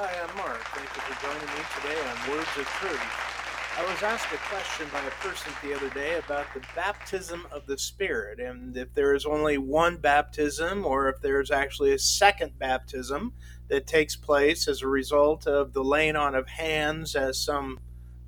[0.00, 0.62] Hi, I'm Mark.
[0.76, 3.02] Thank you for joining me today on Words of Truth.
[3.76, 7.66] I was asked a question by a person the other day about the baptism of
[7.66, 12.56] the Spirit and if there is only one baptism or if there's actually a second
[12.60, 13.32] baptism
[13.66, 17.80] that takes place as a result of the laying on of hands, as some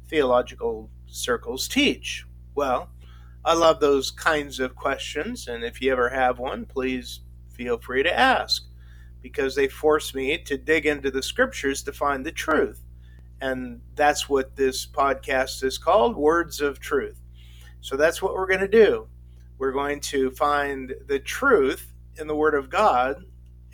[0.08, 2.26] theological circles teach.
[2.56, 2.90] Well,
[3.44, 7.20] I love those kinds of questions, and if you ever have one, please
[7.54, 8.64] feel free to ask
[9.22, 12.82] because they force me to dig into the scriptures to find the truth.
[13.40, 17.20] And that's what this podcast is called Words of Truth.
[17.80, 19.08] So that's what we're going to do.
[19.58, 23.24] We're going to find the truth in the Word of God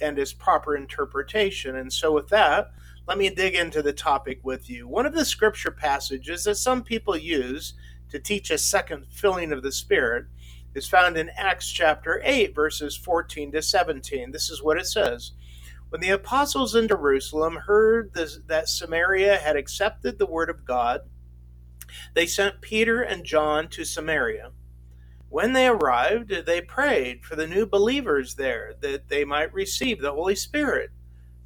[0.00, 1.76] and its proper interpretation.
[1.76, 2.70] And so, with that,
[3.06, 4.88] let me dig into the topic with you.
[4.88, 7.74] One of the scripture passages that some people use
[8.10, 10.26] to teach a second filling of the Spirit
[10.76, 14.30] is found in Acts chapter 8, verses 14 to 17.
[14.30, 15.32] This is what it says
[15.88, 21.00] When the apostles in Jerusalem heard this, that Samaria had accepted the word of God,
[22.14, 24.52] they sent Peter and John to Samaria.
[25.30, 30.12] When they arrived, they prayed for the new believers there that they might receive the
[30.12, 30.90] Holy Spirit,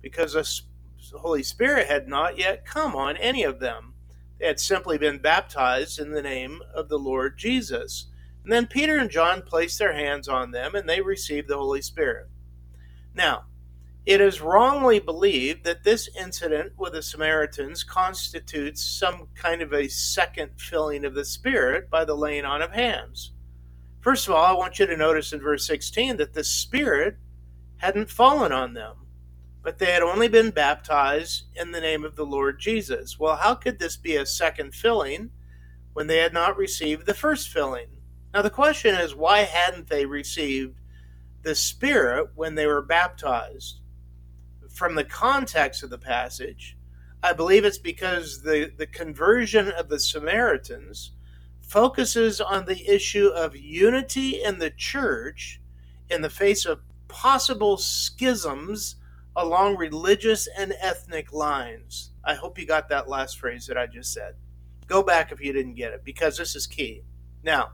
[0.03, 3.95] because the Holy Spirit had not yet come on any of them.
[4.41, 8.10] They had simply been baptized in the name of the Lord Jesus.
[8.45, 11.83] And then Peter and John placed their hands on them and they received the Holy
[11.83, 12.29] Spirit.
[13.15, 13.45] Now,
[14.07, 19.89] it is wrongly believed that this incident with the Samaritans constitutes some kind of a
[19.89, 23.33] second filling of the Spirit by the laying on of hands.
[24.01, 27.19] First of all, I want you to notice in verse 16 that the Spirit
[27.77, 28.97] hadn't fallen on them,
[29.63, 33.19] but they had only been baptized in the name of the Lord Jesus.
[33.19, 35.31] Well, how could this be a second filling
[35.93, 37.89] when they had not received the first filling?
[38.33, 40.81] Now, the question is why hadn't they received
[41.43, 43.81] the Spirit when they were baptized?
[44.69, 46.77] From the context of the passage,
[47.23, 51.13] I believe it's because the, the conversion of the Samaritans
[51.61, 55.61] focuses on the issue of unity in the church
[56.09, 58.97] in the face of possible schisms
[59.37, 62.11] along religious and ethnic lines.
[62.25, 64.35] I hope you got that last phrase that I just said.
[64.87, 67.03] Go back if you didn't get it, because this is key.
[67.45, 67.73] Now,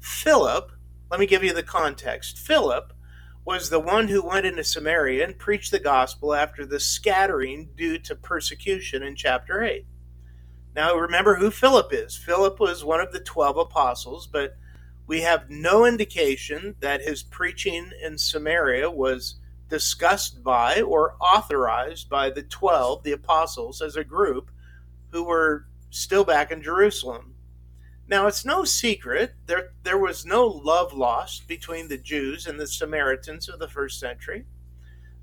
[0.00, 0.72] Philip,
[1.10, 2.38] let me give you the context.
[2.38, 2.92] Philip
[3.44, 7.98] was the one who went into Samaria and preached the gospel after the scattering due
[8.00, 9.86] to persecution in chapter 8.
[10.74, 12.16] Now, remember who Philip is.
[12.16, 14.56] Philip was one of the 12 apostles, but
[15.06, 19.36] we have no indication that his preaching in Samaria was
[19.68, 24.50] discussed by or authorized by the 12, the apostles, as a group
[25.12, 27.35] who were still back in Jerusalem.
[28.08, 32.66] Now, it's no secret there, there was no love lost between the Jews and the
[32.66, 34.44] Samaritans of the first century.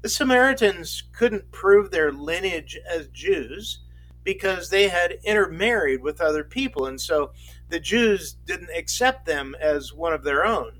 [0.01, 3.79] The Samaritans couldn't prove their lineage as Jews
[4.25, 7.31] because they had intermarried with other people, and so
[7.69, 10.79] the Jews didn't accept them as one of their own.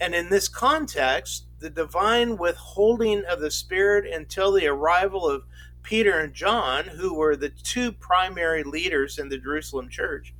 [0.00, 5.44] And in this context, the divine withholding of the Spirit until the arrival of
[5.82, 10.34] Peter and John, who were the two primary leaders in the Jerusalem church,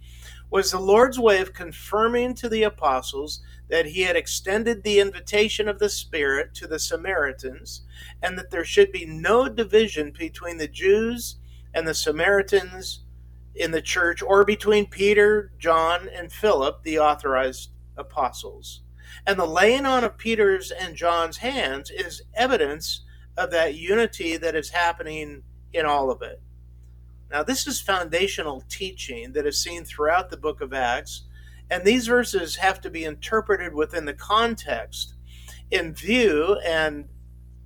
[0.51, 5.69] was the Lord's way of confirming to the apostles that he had extended the invitation
[5.69, 7.83] of the Spirit to the Samaritans
[8.23, 11.37] and that there should be no division between the Jews
[11.75, 13.05] and the Samaritans
[13.55, 18.83] in the church or between Peter, John, and Philip, the authorized apostles.
[19.27, 23.05] And the laying on of Peter's and John's hands is evidence
[23.37, 26.41] of that unity that is happening in all of it.
[27.31, 31.23] Now, this is foundational teaching that is seen throughout the book of Acts,
[31.71, 35.15] and these verses have to be interpreted within the context
[35.71, 37.09] in view and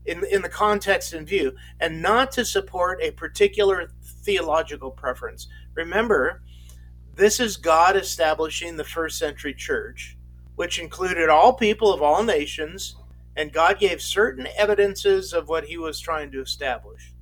[0.04, 3.90] in, in the context in view, and not to support a particular
[4.22, 5.48] theological preference.
[5.74, 6.42] Remember,
[7.14, 10.18] this is God establishing the first century church,
[10.56, 12.96] which included all people of all nations,
[13.36, 17.13] and God gave certain evidences of what he was trying to establish.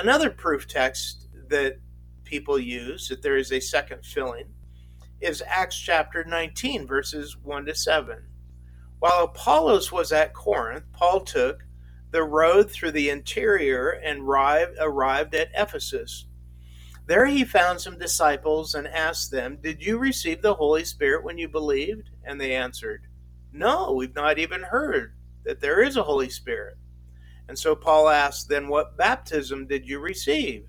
[0.00, 1.78] Another proof text that
[2.24, 4.46] people use that there is a second filling
[5.20, 8.24] is Acts chapter 19, verses 1 to 7.
[9.00, 11.64] While Apollos was at Corinth, Paul took
[12.12, 16.24] the road through the interior and arrived at Ephesus.
[17.04, 21.36] There he found some disciples and asked them, Did you receive the Holy Spirit when
[21.36, 22.08] you believed?
[22.24, 23.02] And they answered,
[23.52, 25.12] No, we've not even heard
[25.44, 26.78] that there is a Holy Spirit.
[27.50, 30.68] And so Paul asked, Then what baptism did you receive?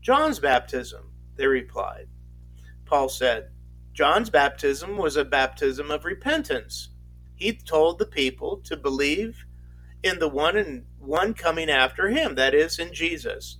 [0.00, 2.08] John's baptism, they replied.
[2.86, 3.50] Paul said,
[3.92, 6.88] John's baptism was a baptism of repentance.
[7.36, 9.44] He told the people to believe
[10.02, 13.58] in the one and one coming after him, that is, in Jesus.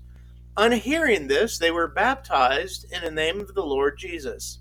[0.57, 4.61] On hearing this, they were baptized in the name of the Lord Jesus.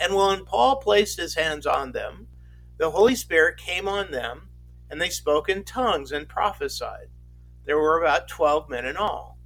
[0.00, 2.26] And when Paul placed his hands on them,
[2.78, 4.48] the Holy Spirit came on them,
[4.92, 7.08] and they spoke in tongues and prophesied.
[7.64, 9.38] There were about 12 men in all.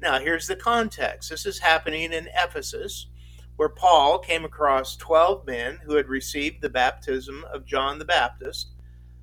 [0.00, 3.06] Now, here's the context this is happening in Ephesus,
[3.54, 8.72] where Paul came across 12 men who had received the baptism of John the Baptist,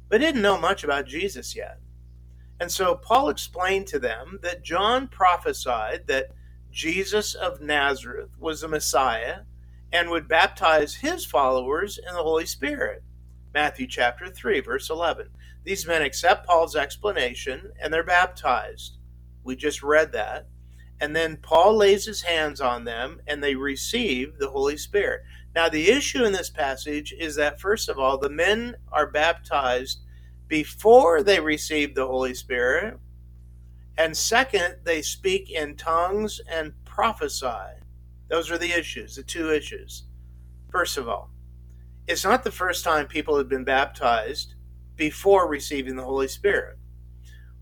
[0.07, 1.79] but didn't know much about Jesus yet.
[2.61, 6.31] And so Paul explained to them that John prophesied that
[6.71, 9.39] Jesus of Nazareth was the Messiah
[9.91, 13.03] and would baptize his followers in the Holy Spirit.
[13.53, 15.27] Matthew chapter 3, verse 11.
[15.63, 18.97] These men accept Paul's explanation and they're baptized.
[19.43, 20.47] We just read that.
[20.99, 25.21] And then Paul lays his hands on them and they receive the Holy Spirit.
[25.55, 30.01] Now, the issue in this passage is that, first of all, the men are baptized
[30.47, 32.99] before they receive the Holy Spirit.
[33.97, 37.81] And second, they speak in tongues and prophesy.
[38.29, 40.03] Those are the issues, the two issues.
[40.71, 41.31] First of all,
[42.07, 44.55] it's not the first time people have been baptized
[45.01, 46.77] before receiving the Holy Spirit.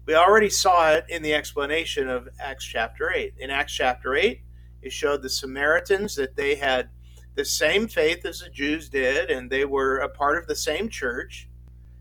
[0.05, 3.35] We already saw it in the explanation of Acts chapter 8.
[3.37, 4.41] In Acts chapter 8,
[4.81, 6.89] it showed the Samaritans that they had
[7.35, 10.89] the same faith as the Jews did, and they were a part of the same
[10.89, 11.47] church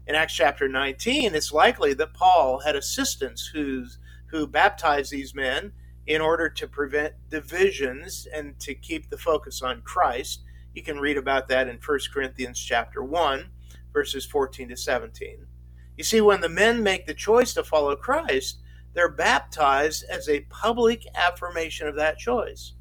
[0.08, 3.98] in Acts chapter 19, it's likely that Paul had assistants who's,
[4.30, 5.70] who baptized these men
[6.06, 10.44] in order to prevent divisions and to keep the focus on Christ.
[10.74, 13.50] You can read about that in 1 Corinthians chapter 1,
[13.92, 15.46] verses 14 to 17.
[15.96, 18.60] You see, when the men make the choice to follow Christ,
[18.94, 22.74] they're baptized as a public affirmation of that choice.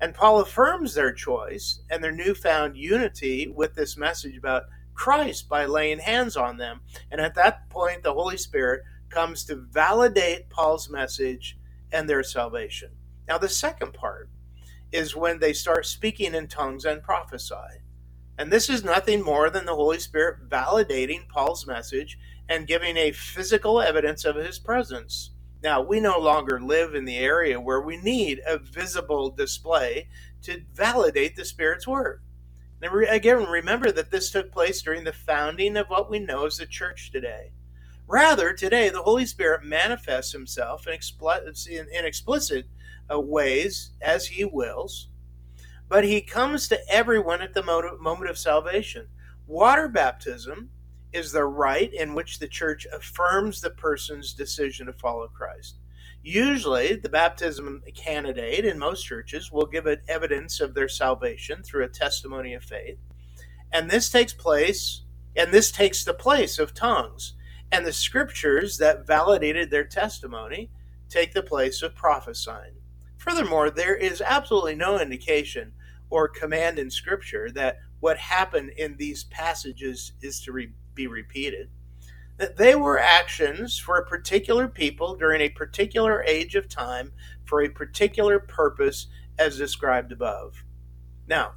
[0.00, 4.64] And Paul affirms their choice and their newfound unity with this message about
[4.94, 6.80] Christ by laying hands on them.
[7.10, 11.58] And at that point, the Holy Spirit comes to validate Paul's message
[11.92, 12.90] and their salvation.
[13.28, 14.28] Now, the second part
[14.92, 17.80] is when they start speaking in tongues and prophesy.
[18.36, 23.12] And this is nothing more than the Holy Spirit validating Paul's message and giving a
[23.12, 25.30] physical evidence of his presence.
[25.62, 30.08] Now, we no longer live in the area where we need a visible display
[30.42, 32.22] to validate the Spirit's work.
[32.82, 36.58] And again, remember that this took place during the founding of what we know as
[36.58, 37.52] the church today.
[38.06, 40.98] Rather, today, the Holy Spirit manifests himself in,
[42.04, 42.66] explicit
[43.10, 45.08] uh, ways as he wills,
[45.88, 49.06] but he comes to everyone at the moment of salvation.
[49.46, 50.70] Water baptism
[51.12, 55.76] is the rite in which the church affirms the person's decision to follow Christ.
[56.22, 61.88] Usually, the baptism candidate in most churches will give evidence of their salvation through a
[61.88, 62.98] testimony of faith.
[63.70, 65.02] And this takes place,
[65.36, 67.34] and this takes the place of tongues.
[67.70, 70.70] And the scriptures that validated their testimony
[71.10, 72.76] take the place of prophesying.
[73.24, 75.72] Furthermore, there is absolutely no indication
[76.10, 81.70] or command in scripture that what happened in these passages is to re- be repeated
[82.36, 87.12] that they were actions for a particular people during a particular age of time
[87.46, 89.06] for a particular purpose
[89.38, 90.62] as described above.
[91.26, 91.52] Now,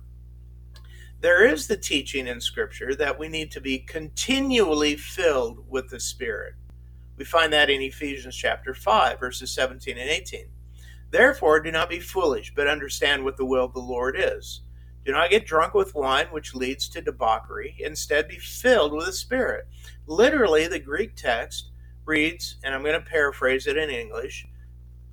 [1.20, 6.00] there is the teaching in Scripture that we need to be continually filled with the
[6.00, 6.54] Spirit.
[7.18, 10.46] We find that in Ephesians chapter 5, verses 17 and 18.
[11.10, 14.62] Therefore, do not be foolish, but understand what the will of the Lord is.
[15.06, 17.78] Do not get drunk with wine, which leads to debauchery.
[17.80, 19.68] Instead, be filled with the Spirit.
[20.06, 21.72] Literally, the Greek text
[22.06, 24.46] reads, and I'm going to paraphrase it in English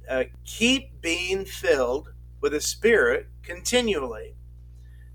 [0.09, 4.35] uh, keep being filled with the Spirit continually.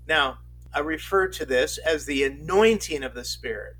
[0.06, 0.38] Now,
[0.74, 3.76] I refer to this as the anointing of the Spirit.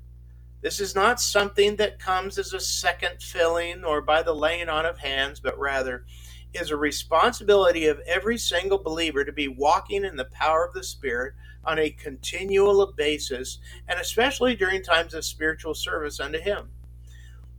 [0.61, 4.85] This is not something that comes as a second filling or by the laying on
[4.85, 6.05] of hands, but rather
[6.53, 10.83] is a responsibility of every single believer to be walking in the power of the
[10.83, 16.69] Spirit on a continual basis, and especially during times of spiritual service unto Him.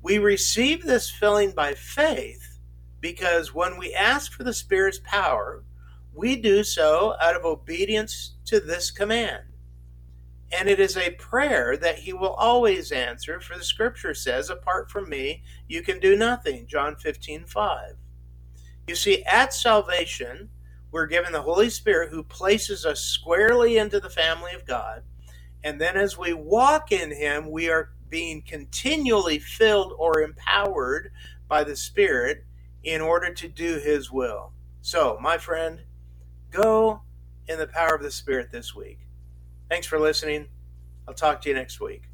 [0.02, 2.58] We receive this filling by faith
[3.00, 5.64] because when we ask for the Spirit's power,
[6.14, 9.44] we do so out of obedience to this command.
[10.52, 14.90] And it is a prayer that he will always answer, for the scripture says, Apart
[14.90, 16.66] from me, you can do nothing.
[16.66, 17.94] John 15, 5.
[18.86, 20.48] You see, at salvation,
[20.90, 25.02] we're given the Holy Spirit who places us squarely into the family of God.
[25.64, 31.12] And then as we walk in Him, we are being continually filled or empowered
[31.48, 32.44] by the Spirit
[32.82, 34.52] in order to do His will.
[34.82, 35.80] So, my friend,
[36.50, 37.00] go
[37.48, 38.98] in the power of the Spirit this week.
[39.70, 40.48] Thanks for listening.
[41.08, 42.11] I'll talk to you next week.